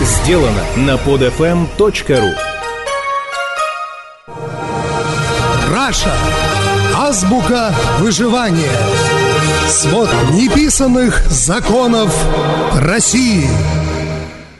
[0.00, 2.34] сделано на podfm.ru
[5.72, 6.12] Раша.
[6.96, 8.70] Азбука выживания.
[9.68, 12.14] Свод неписанных законов
[12.80, 13.48] России.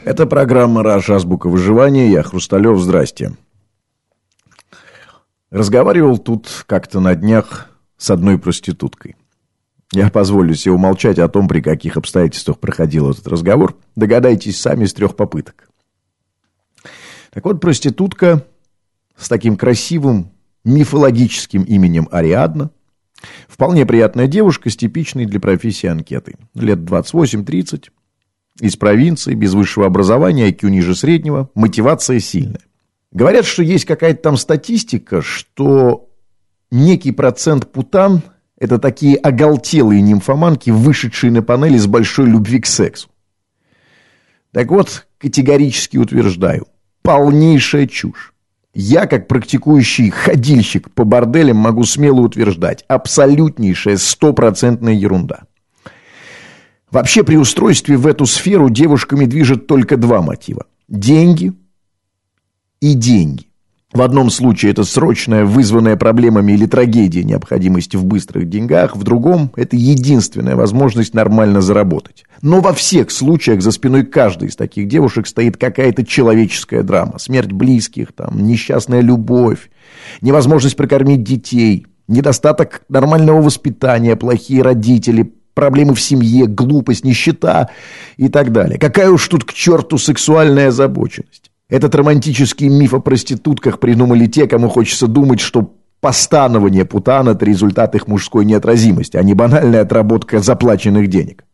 [0.03, 1.15] Это программа «Раша.
[1.15, 2.11] Азбука выживания».
[2.11, 2.79] Я Хрусталев.
[2.79, 3.33] Здрасте.
[5.51, 9.15] Разговаривал тут как-то на днях с одной проституткой.
[9.93, 13.75] Я позволю себе умолчать о том, при каких обстоятельствах проходил этот разговор.
[13.95, 15.69] Догадайтесь сами с трех попыток.
[17.31, 18.45] Так вот, проститутка
[19.17, 20.31] с таким красивым
[20.63, 22.71] мифологическим именем Ариадна,
[23.47, 26.35] вполне приятная девушка с типичной для профессии анкетой.
[26.55, 27.89] Лет 28-30,
[28.61, 32.61] из провинции, без высшего образования, IQ ниже среднего, мотивация сильная.
[33.11, 36.09] Говорят, что есть какая-то там статистика, что
[36.69, 38.21] некий процент путан–
[38.61, 43.09] это такие оголтелые нимфоманки, вышедшие на панели с большой любви к сексу.
[44.51, 46.67] Так вот, категорически утверждаю,
[47.01, 48.33] полнейшая чушь.
[48.75, 55.41] Я, как практикующий ходильщик по борделям, могу смело утверждать, абсолютнейшая стопроцентная ерунда.
[56.91, 60.67] Вообще при устройстве в эту сферу девушками движет только два мотива.
[60.87, 61.51] Деньги
[62.79, 63.50] и деньги.
[63.93, 69.51] В одном случае это срочная, вызванная проблемами или трагедия необходимости в быстрых деньгах, в другом
[69.57, 72.23] это единственная возможность нормально заработать.
[72.41, 77.19] Но во всех случаях за спиной каждой из таких девушек стоит какая-то человеческая драма.
[77.19, 79.69] Смерть близких, там, несчастная любовь,
[80.21, 87.69] невозможность прокормить детей, недостаток нормального воспитания, плохие родители, проблемы в семье, глупость, нищета
[88.15, 88.79] и так далее.
[88.79, 91.50] Какая уж тут к черту сексуальная озабоченность.
[91.71, 97.95] Этот романтический миф о проститутках придумали те, кому хочется думать, что постанование путан– это результат
[97.95, 101.45] их мужской неотразимости, а не банальная отработка заплаченных денег.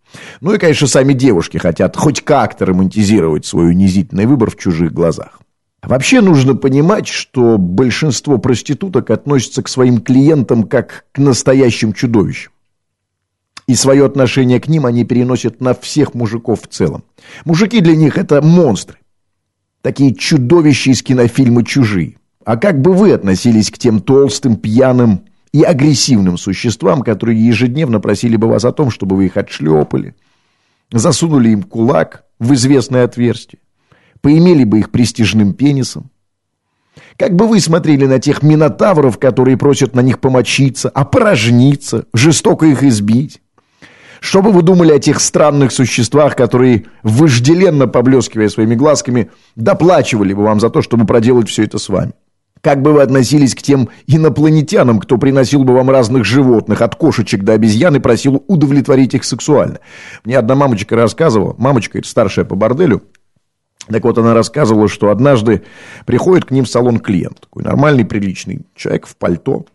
[0.41, 5.39] Ну и, конечно, сами девушки хотят хоть как-то романтизировать свой унизительный выбор в чужих глазах.
[5.83, 12.52] Вообще нужно понимать, что большинство проституток относятся к своим клиентам как к настоящим чудовищам.
[13.67, 17.03] И свое отношение к ним они переносят на всех мужиков в целом.
[17.45, 18.97] Мужики для них это монстры.
[19.82, 22.17] Такие чудовища из кинофильма «Чужие».
[22.45, 28.37] А как бы вы относились к тем толстым, пьяным и агрессивным существам, которые ежедневно просили
[28.37, 30.16] бы вас о том, чтобы вы их отшлепали,
[30.92, 33.60] засунули им кулак в известное отверстие,
[34.21, 36.10] поимели бы их престижным пенисом?
[37.17, 42.83] Как бы вы смотрели на тех минотавров, которые просят на них помочиться, опорожниться, жестоко их
[42.83, 43.42] избить?
[44.20, 50.44] Что бы вы думали о тех странных существах, которые, вожделенно поблескивая своими глазками, доплачивали бы
[50.44, 52.14] вам за то, чтобы проделать все это с вами?
[52.61, 57.44] Как бы вы относились к тем инопланетянам, кто приносил бы вам разных животных, от кошечек
[57.44, 59.80] до обезьян, и просил удовлетворить их сексуально?
[60.26, 63.04] Мне одна мамочка рассказывала, мамочка, это старшая по борделю,
[63.88, 65.64] так вот, она рассказывала, что однажды
[66.05, 69.66] приходит к ним в салон клиент, такой нормальный, приличный человек в пальто,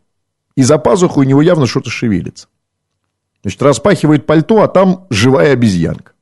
[0.55, 2.49] и за пазуху у него явно что-то шевелится.
[3.43, 6.13] Значит, распахивает пальто, а там живая обезьянка.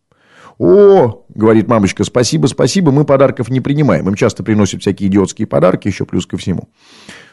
[0.58, 4.06] «О,— говорит мамочка,— спасибо, спасибо, мы подарков не принимаем.
[4.08, 6.68] Им часто приносят всякие идиотские подарки, еще плюс ко всему».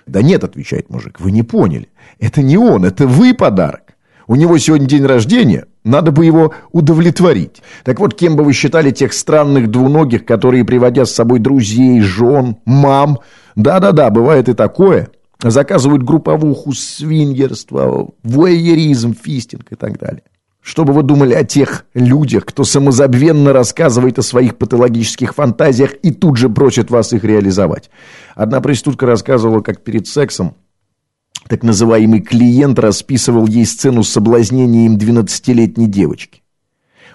[0.06, 1.90] «Да нет,— отвечает мужик,— вы не поняли.
[2.20, 3.96] Это не он, это вы подарок.
[4.28, 7.62] У него сегодня день рождения, надо бы его удовлетворить.
[7.84, 12.58] Так вот, кем бы вы считали тех странных двуногих, которые, приводя с собой друзей, жен,
[12.66, 13.20] мам...
[13.56, 15.10] Да-да-да, бывает и такое
[15.42, 20.24] заказывают групповуху, свингерство, вуайеризм, фистинг и так далее.
[20.62, 26.12] Что бы вы думали о тех людях, кто самозабвенно рассказывает о своих патологических фантазиях и
[26.12, 27.90] тут же просит вас их реализовать?
[28.36, 30.56] Одна проститутка рассказывала, как перед сексом
[31.48, 36.42] так называемый клиент расписывал ей сцену соблазнения им 12-летней девочки.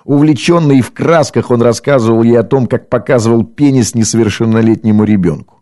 [0.04, 5.61] Увлеченный в красках, он рассказывал ей о том, как показывал пенис несовершеннолетнему ребенку.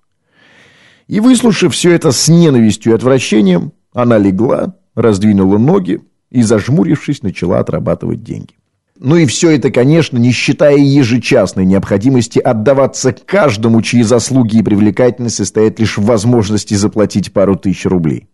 [1.11, 7.59] И выслушав все это с ненавистью и отвращением, она легла, раздвинула ноги и, зажмурившись, начала
[7.59, 8.55] отрабатывать деньги.
[8.97, 15.35] Ну и все это, конечно, не считая ежечасной необходимости отдаваться каждому, чьи заслуги и привлекательность
[15.35, 18.29] состоят лишь в возможности заплатить пару тысяч рублей.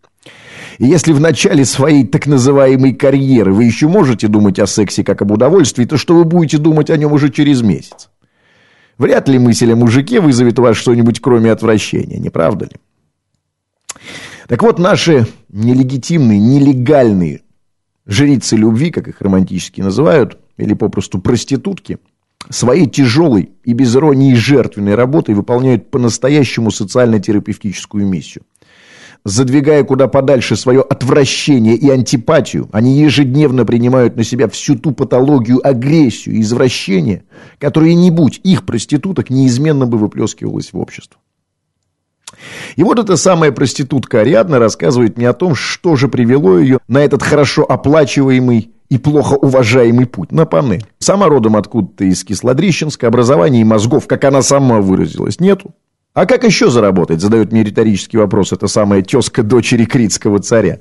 [0.77, 5.23] И если в начале своей так называемой карьеры вы еще можете думать о сексе как
[5.23, 8.11] об удовольствии, то что вы будете думать о нем уже через месяц?
[8.97, 12.71] Вряд ли мысль о мужике вызовет у вас что-нибудь кроме отвращения, не правда ли?
[14.47, 17.41] Так вот, наши нелегитимные, нелегальные
[18.05, 21.99] жрицы любви, как их романтически называют, или попросту проститутки,
[22.49, 28.43] своей тяжелой и без иронии жертвенной работой выполняют по-настоящему социально-терапевтическую миссию.
[29.25, 35.65] задвигая куда подальше свое отвращение и антипатию, они ежедневно принимают на себя всю ту патологию,
[35.67, 37.23] агрессию и извращение,
[37.59, 41.19] которая не будь их проституток неизменно бы выплескивалась в общество.
[42.75, 46.99] И вот эта самая проститутка Ариадна рассказывает мне о том, что же привело ее на
[46.99, 50.85] этот хорошо оплачиваемый и плохо уважаемый путь на панель.
[50.99, 55.73] Сама родом откуда-то из Кислодрищенска, образования и мозгов, как она сама выразилась, нету.
[56.13, 60.79] А как еще заработать, задает мне риторический вопрос эта самая тезка дочери критского царя.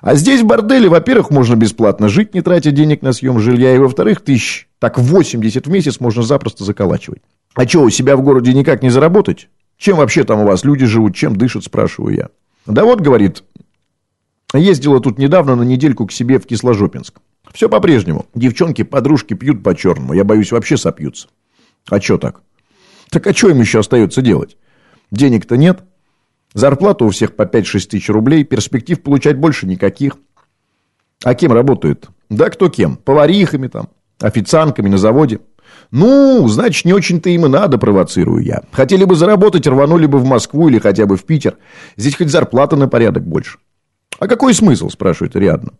[0.00, 3.78] А здесь в борделе, во-первых, можно бесплатно жить, не тратя денег на съем жилья, и
[3.78, 7.22] во-вторых, тысяч, так 80 в месяц можно запросто заколачивать.
[7.54, 9.48] А что, у себя в городе никак не заработать?
[9.78, 12.28] Чем вообще там у вас люди живут, чем дышат, спрашиваю я.
[12.66, 13.44] Да вот, говорит,
[14.58, 17.20] ездила тут недавно на недельку к себе в Кисложопинск.
[17.52, 18.26] Все по-прежнему.
[18.34, 20.12] Девчонки, подружки пьют по-черному.
[20.12, 21.28] Я боюсь, вообще сопьются.
[21.88, 22.42] А что так?
[23.10, 24.56] Так а что им еще остается делать?
[25.10, 25.82] Денег-то нет.
[26.54, 28.44] Зарплата у всех по 5-6 тысяч рублей.
[28.44, 30.16] Перспектив получать больше никаких.
[31.24, 32.08] А кем работают?
[32.30, 32.96] Да кто кем?
[32.96, 33.88] Поварихами там,
[34.20, 35.40] официантками на заводе.
[35.90, 38.62] Ну, значит, не очень-то им и надо, провоцирую я.
[38.72, 41.58] Хотели бы заработать, рванули бы в Москву или хотя бы в Питер.
[41.96, 43.58] Здесь хоть зарплата на порядок больше.
[44.22, 45.72] А какой смысл, спрашивает Ариадна.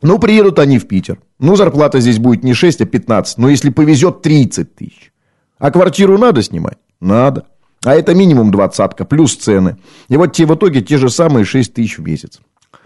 [0.00, 1.18] Ну, приедут они в Питер.
[1.40, 3.36] Ну, зарплата здесь будет не 6, а 15.
[3.36, 5.12] Но если повезет, 30 тысяч.
[5.58, 6.78] А квартиру надо снимать?
[7.00, 7.46] Надо.
[7.84, 9.76] А это минимум двадцатка, плюс цены.
[10.08, 12.38] И вот те в итоге те же самые 6 тысяч в месяц.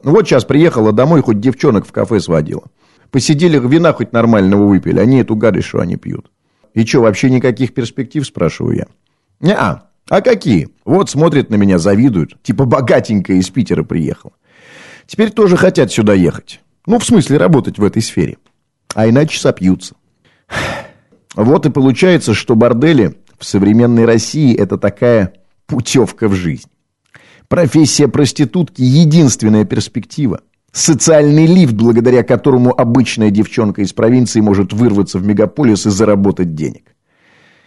[0.04, 2.62] Ну вот сейчас приехала домой, хоть девчонок в кафе сводила.
[3.10, 6.30] Посидели, вина хоть нормального выпили, они эту гадость, что они пьют.
[6.72, 8.86] И что, вообще никаких перспектив, спрашиваю я.
[9.40, 9.90] Не-а.
[10.08, 10.70] А какие?
[10.86, 12.42] Вот смотрят на меня, завидуют.
[12.42, 14.32] Типа богатенькая из Питера приехала.
[15.06, 16.60] Теперь тоже хотят сюда ехать.
[16.86, 18.38] Ну, в смысле, работать в этой сфере.
[18.94, 19.94] А иначе сопьются.
[21.34, 25.34] Вот и получается, что бордели в современной России это такая
[25.66, 26.68] путевка в жизнь.
[27.48, 30.40] Профессия проститутки– единственная перспектива.
[30.72, 36.94] Социальный лифт, благодаря которому обычная девчонка из провинции может вырваться в мегаполис и заработать денег.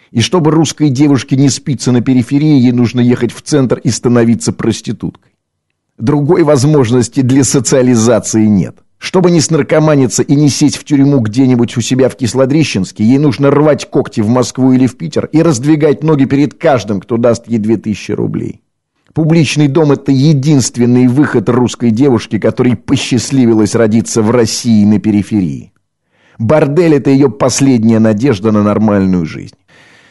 [0.09, 4.53] И чтобы русской девушке не спиться на периферии, ей нужно ехать в центр и становиться
[4.53, 5.34] проституткой.
[5.97, 8.77] Другой возможности для социализации нет.
[8.97, 13.49] Чтобы не снаркоманиться и не сесть в тюрьму где-нибудь у себя в Кислодрищенске, ей нужно
[13.49, 17.59] рвать когти в Москву или в Питер и раздвигать ноги перед каждым, кто даст ей
[17.59, 18.61] две тысячи рублей.
[19.13, 25.71] Публичный дом– это единственный выход русской девушки, которой посчастливилось родиться в России на периферии.
[26.37, 29.55] Бордель– это ее последняя надежда на нормальную жизнь.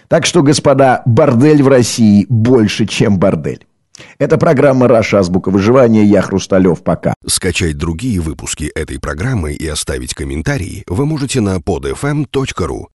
[0.08, 3.66] Так что, господа, бордель в России больше, чем бордель.
[4.18, 5.20] Это программа «Раша.
[5.20, 6.04] Азбука выживания».
[6.04, 6.82] Я Хрусталев.
[6.82, 7.14] Пока.
[7.26, 12.86] Скачать другие выпуски этой программы и оставить комментарии вы можете на podfm.ru.